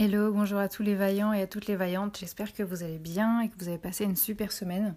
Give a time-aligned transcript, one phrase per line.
[0.00, 2.18] Hello, bonjour à tous les vaillants et à toutes les vaillantes.
[2.20, 4.94] J'espère que vous allez bien et que vous avez passé une super semaine.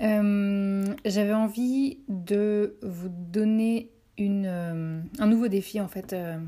[0.00, 3.90] Euh, j'avais envie de vous donner
[4.20, 6.38] euh, un nouveau défi en fait euh,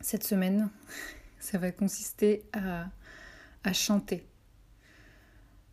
[0.00, 0.70] cette semaine.
[1.38, 4.26] Ça va consister à chanter.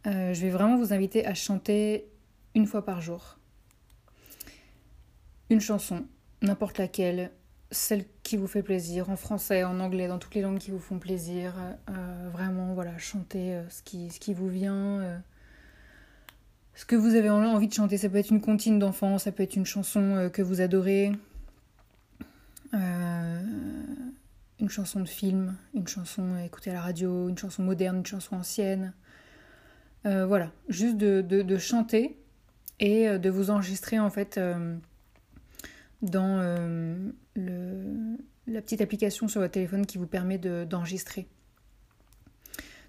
[0.05, 2.05] je vais vraiment vous inviter à chanter
[2.53, 3.39] une fois par jour.
[5.49, 6.05] Une chanson,
[6.43, 7.31] n'importe laquelle,
[7.71, 10.79] celle qui vous fait plaisir, en français, en anglais, dans toutes les langues qui vous
[10.79, 11.53] font plaisir.
[11.89, 14.99] Euh, vraiment, voilà, chanter euh, ce, qui, vous vient.
[14.99, 15.17] Euh,
[16.75, 19.43] ce que vous avez envie de chanter, ça peut être une comptine d'enfant, ça peut
[19.43, 21.11] être une chanson que vous adorez,
[22.73, 28.37] une chanson de film, une chanson écoutée à la radio, une chanson moderne, une chanson
[28.37, 28.93] ancienne.
[30.05, 32.17] voilà, juste de, de, chanter
[32.79, 34.39] et de vous enregistrer en fait
[36.01, 41.27] dans euh, la petite application sur votre téléphone qui vous permet d'enregistrer.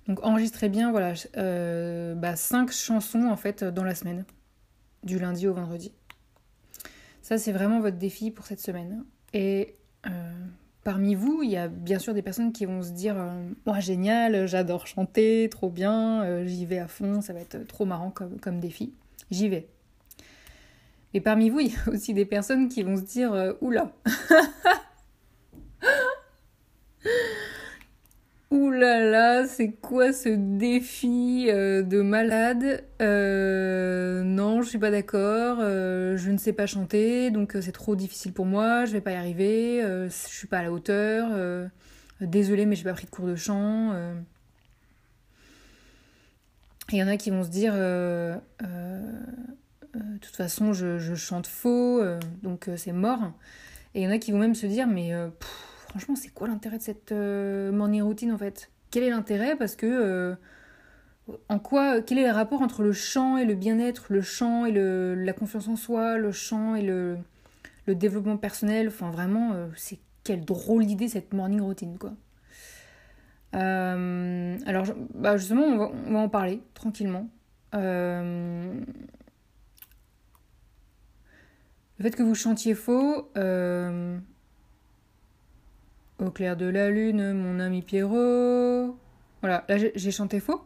[0.09, 4.25] Donc enregistrez bien voilà, euh, bah, 5 chansons en fait dans la semaine,
[5.05, 5.93] du lundi au vendredi.
[7.21, 9.05] Ça c'est vraiment votre défi pour cette semaine.
[9.33, 10.11] Et euh,
[10.83, 13.17] parmi vous, il y a bien sûr des personnes qui vont se dire
[13.67, 18.11] oh, génial, j'adore chanter, trop bien, j'y vais à fond, ça va être trop marrant
[18.11, 18.93] comme défi.
[19.31, 19.69] J'y vais.
[21.15, 23.93] Et parmi vous, il y a aussi des personnes qui vont se dire euh, Oula
[28.51, 32.85] Oulala, c'est quoi ce défi euh, de malade?
[33.01, 38.35] Euh, Non, je suis pas d'accord, je ne sais pas chanter, donc c'est trop difficile
[38.35, 41.31] pour moi, je vais pas y arriver, je suis pas à la hauteur,
[42.21, 43.95] désolé mais j'ai pas pris de cours de chant.
[46.91, 47.73] Il y en a qui vont se dire
[50.27, 53.33] toute façon, je, chante faux, euh, donc euh, c'est mort.
[53.95, 55.13] Et il y en a qui vont même se dire, mais
[55.89, 58.71] franchement, c'est quoi l'intérêt de cette morning routine en fait?
[58.91, 59.55] Quel est l'intérêt?
[59.55, 60.35] Parce que
[61.51, 64.73] en quoi, quel est le rapport entre le chant et le bien-être, le chant et
[64.73, 67.19] la confiance en soi, le chant et le,
[67.87, 68.89] développement personnel?
[68.89, 72.15] Enfin, vraiment, c'est quelle drôle d'idée cette morning routine, quoi.
[73.53, 77.29] alors, bah justement, on va, en parler tranquillement.
[77.75, 78.81] Euh,
[82.03, 84.19] le fait que vous chantiez faux, euh,
[86.19, 88.99] au clair de la lune, mon ami Pierrot.
[89.41, 90.65] Voilà, là j'ai chanté faux.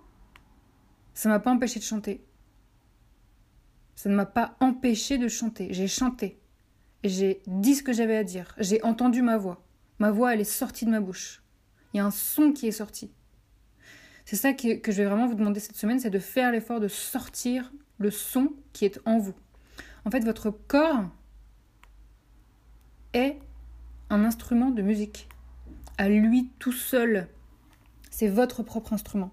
[1.13, 2.25] Ça m'a pas empêché de chanter.
[3.97, 5.69] Ça ne m'a pas empêché de chanter.
[5.75, 6.41] J'ai chanté.
[7.05, 8.55] J'ai dit ce que j'avais à dire.
[8.57, 9.63] J'ai entendu ma voix.
[9.99, 11.43] Ma voix, elle est sortie de ma bouche.
[11.93, 13.13] Il y a un son qui est sorti.
[14.25, 16.81] C'est ça que, que je vais vraiment vous demander cette semaine, c'est de faire l'effort
[16.81, 19.35] de sortir le son qui est en vous.
[20.07, 21.05] En fait, votre corps,
[23.17, 23.39] est
[24.11, 25.29] un instrument de musique.
[25.99, 27.29] À lui tout seul.
[28.11, 29.31] C'est votre propre instrument.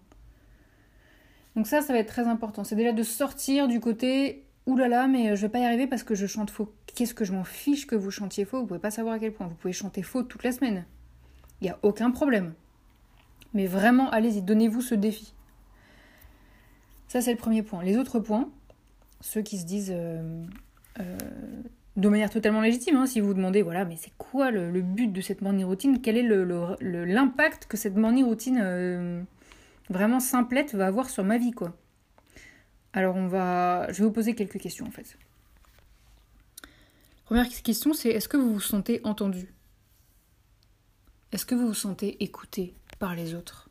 [1.56, 2.64] Donc ça, ça va être très important.
[2.64, 6.16] C'est déjà de sortir du côté oulala, mais je vais pas y arriver parce que
[6.16, 6.74] je chante faux.
[6.88, 8.62] Qu'est-ce que je m'en fiche que vous chantiez faux?
[8.62, 9.48] Vous pouvez pas savoir à quel point.
[9.48, 10.86] Vous pouvez chanter faux toute la semaine.
[11.62, 12.54] Il n'y a aucun problème.
[13.54, 15.34] Mais vraiment, allez-y, donnez-vous ce défi.
[17.08, 17.84] Ça, c'est le premier point.
[17.84, 18.50] Les autres points,
[19.22, 20.44] ceux qui se disent euh,
[21.00, 21.18] euh,
[21.96, 25.08] de manière totalement légitime, hein, si vous vous demandez, voilà, mais c'est quoi le, but
[25.08, 26.02] de cette morning routine?
[26.02, 26.28] Quel est
[26.81, 29.22] l'impact que cette morning routine euh,
[29.90, 31.78] vraiment simplette va avoir sur ma vie, quoi?
[32.94, 33.92] Alors, on va...
[33.92, 35.18] Je vais vous poser quelques questions, en fait.
[37.26, 39.53] Première question, c'est est-ce que vous vous sentez entendu?
[41.32, 43.70] Est-ce que vous vous sentez écouté par les autres?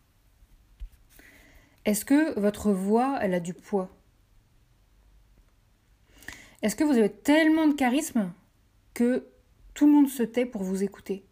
[1.84, 3.90] Est-ce que votre voix, elle a du poids?
[6.62, 8.32] Est-ce que vous avez tellement de charisme
[8.94, 9.26] que
[9.74, 11.24] tout le monde se tait pour vous écouter?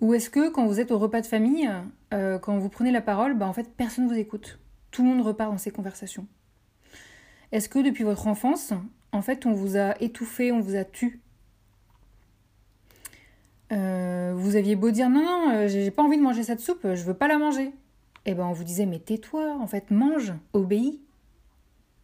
[0.00, 1.70] Ou est-ce que quand vous êtes au repas de famille,
[2.14, 4.58] euh, quand vous prenez la parole, bah en fait personne ne vous écoute?
[4.90, 6.26] Tout le monde repart dans ces conversations.
[7.52, 8.72] Est-ce que depuis votre enfance,
[9.12, 11.20] en fait on vous a étouffé, on vous a tu?
[13.72, 16.82] Euh, vous aviez beau dire non, non, euh, j'ai pas envie de manger cette soupe,
[16.94, 17.72] je veux pas la manger.
[18.26, 21.00] Eh ben on vous disait mais tais-toi, en fait mange, obéis.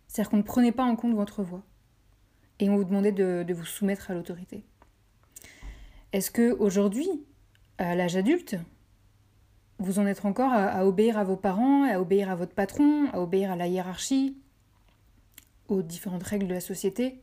[0.06, 1.62] C'est-à-dire qu'on ne prenait pas en compte votre voix.
[2.58, 4.64] Et on vous demandait de, vous soumettre à l'autorité.
[6.12, 7.08] Est-ce que aujourd'hui,
[7.78, 8.56] à l'âge adulte,
[9.78, 13.20] vous en êtes encore à, obéir à vos parents, à obéir à votre patron, à
[13.20, 14.38] obéir à la hiérarchie,
[15.68, 17.20] aux différentes règles de la société?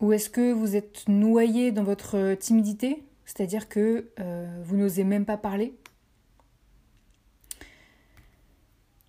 [0.00, 5.26] Ou est-ce que vous êtes noyé dans votre timidité, c'est-à-dire que euh, vous n'osez même
[5.26, 5.74] pas parler?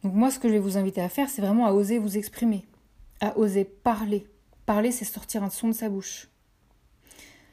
[0.04, 2.18] Donc moi, ce que je vais vous inviter à faire, c'est vraiment à oser vous
[2.18, 2.66] exprimer,
[3.20, 4.28] à oser parler.
[4.66, 6.30] Parler, c'est sortir un son de sa bouche.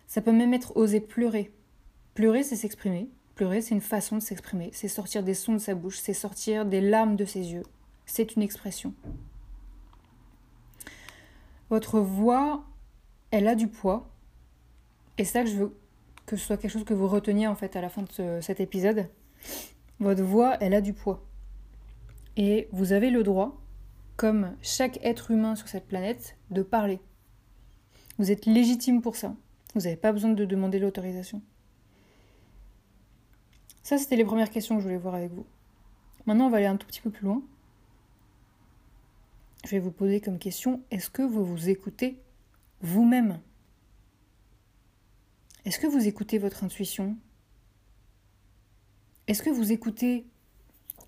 [0.07, 1.53] Ça peut même être oser pleurer.
[2.15, 3.09] Pleurer, c'est s'exprimer.
[3.35, 4.71] Pleurer, c'est une façon de s'exprimer.
[4.73, 7.65] C'est sortir des sons de sa bouche, c'est sortir des larmes de ses yeux.
[8.07, 8.95] C'est une expression.
[11.71, 12.65] Votre voix,
[13.31, 14.09] elle a du poids.
[15.19, 15.77] Et ça que je veux
[16.29, 18.61] que ce soit quelque chose que vous reteniez en fait à la fin de cet
[18.61, 19.09] épisode.
[19.99, 21.28] Votre voix, elle a du poids.
[22.39, 23.61] Et vous avez le droit,
[24.17, 27.01] comme chaque être humain sur cette planète, de parler.
[28.17, 29.35] Vous êtes légitime pour ça.
[29.75, 31.43] Vous n'avez pas besoin de demander l'autorisation.
[33.83, 35.47] Ça, c'était les premières questions que je voulais voir avec vous.
[36.27, 37.43] Maintenant, on va aller un tout petit peu plus loin.
[39.65, 42.23] Je vais vous poser comme question, est-ce que vous vous écoutez
[42.83, 43.41] vous-même?
[45.65, 47.17] Est-ce que vous écoutez votre intuition?
[49.27, 50.25] Est-ce que vous écoutez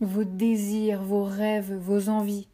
[0.01, 2.49] vos désirs, vos rêves, vos envies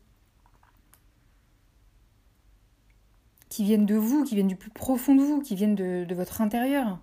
[3.57, 6.43] qui viennent de vous, qui viennent du plus profond de vous, qui viennent de, votre
[6.43, 6.99] intérieur,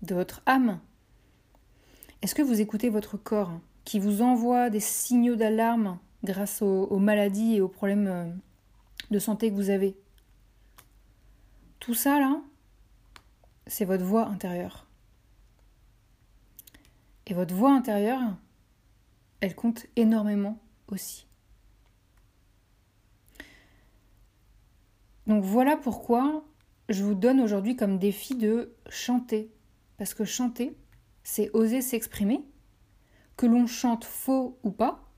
[0.00, 0.80] de votre âme
[2.22, 7.56] Est-ce que vous écoutez votre corps qui vous envoie des signaux d'alarme grâce aux, maladies
[7.56, 8.24] et aux problèmes euh,
[9.10, 9.94] de santé que vous avez?
[11.80, 12.40] Tout ça là,
[13.66, 14.86] c'est votre voix intérieure.
[17.26, 18.22] Et votre voix intérieure,
[19.40, 20.58] elle compte énormément
[20.88, 21.26] aussi.
[25.26, 26.44] Donc voilà pourquoi
[26.88, 29.52] je vous donne aujourd'hui comme défi de chanter.
[29.96, 30.76] Parce que chanter,
[31.22, 32.44] c'est oser s'exprimer,
[33.36, 35.08] que l'on chante faux ou pas,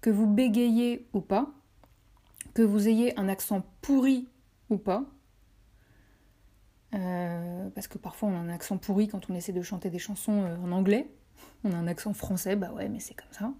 [0.00, 1.50] que vous bégayez ou pas,
[2.52, 4.28] que vous ayez un accent pourri
[4.70, 5.06] ou pas.
[6.94, 9.98] Euh, parce que parfois on a un accent pourri quand on essaie de chanter des
[9.98, 11.10] chansons euh, en anglais.
[11.64, 13.52] On a un accent français, bah ouais, mais c'est comme ça.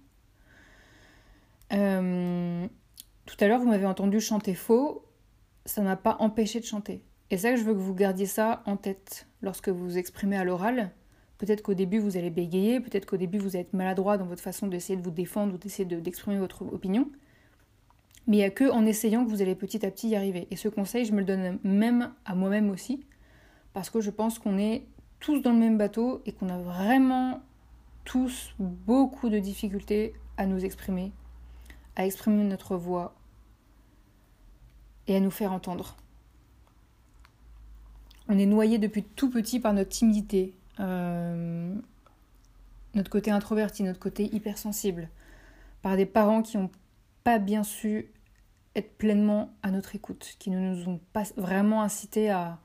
[1.72, 2.66] Euh,
[3.26, 5.04] tout à l'heure, vous m'avez entendu chanter faux,
[5.64, 7.02] ça n'a pas empêché de chanter.
[7.30, 10.44] Et ça, je veux que vous gardiez ça en tête lorsque vous vous exprimez à
[10.44, 10.92] l'oral.
[11.38, 14.66] Peut-être qu'au début, vous allez bégayer, peut-être qu'au début, vous êtes maladroit dans votre façon
[14.66, 17.10] d'essayer de vous défendre ou d'essayer d'exprimer votre opinion.
[18.26, 20.46] Mais il n'y a que en essayant que vous allez petit à petit y arriver.
[20.50, 23.04] Et ce conseil, je me le donne même à moi-même aussi,
[23.72, 24.86] parce que je pense qu'on est
[25.20, 27.42] tous dans le même bateau et qu'on a vraiment
[28.04, 31.12] tous beaucoup de difficultés à nous exprimer,
[31.96, 33.14] à exprimer notre voix
[35.06, 35.96] et à nous faire entendre.
[38.28, 41.74] On est noyé depuis tout petit par notre timidité, euh,
[42.94, 45.10] notre côté introverti, notre côté hypersensible,
[45.82, 46.70] par des parents qui n'ont
[47.22, 48.10] pas bien su
[48.74, 52.58] être pleinement à notre écoute, qui ne nous ont pas vraiment incité à,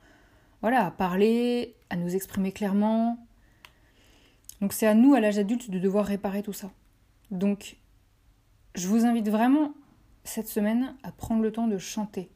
[0.61, 3.19] voilà, à parler, à nous exprimer clairement.
[4.61, 6.71] Donc c'est à nous, à l'âge adulte, de devoir réparer tout ça.
[7.31, 7.77] Donc
[8.79, 9.73] je vous invite vraiment
[10.23, 12.29] cette semaine à prendre le temps de chanter.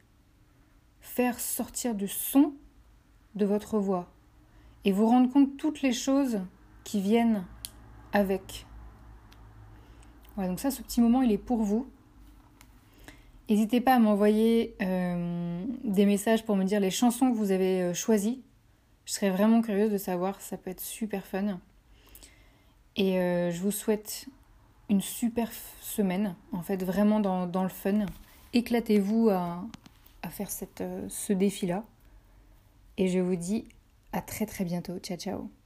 [1.00, 2.52] Faire sortir du son
[3.34, 4.12] de votre voix
[4.84, 6.40] et vous rendre compte de toutes les choses
[6.84, 7.44] qui viennent
[8.12, 8.66] avec.
[10.34, 11.88] Voilà, donc ça, ce petit moment, il est pour vous.
[13.48, 17.82] N'hésitez pas à m'envoyer euh, des messages pour me dire les chansons que vous avez
[17.82, 18.42] euh, choisies.
[19.06, 21.58] Je serais vraiment curieuse de savoir, ça peut être super fun.
[22.96, 24.26] Et euh, je vous souhaite
[24.90, 25.50] une super
[25.80, 28.06] semaine, en fait, vraiment dans, le fun.
[28.52, 29.64] Éclatez-vous à,
[30.30, 30.48] faire
[30.80, 31.84] euh, ce défi-là.
[32.96, 33.66] Et je vous dis
[34.12, 34.98] à très très bientôt.
[34.98, 35.63] Ciao ciao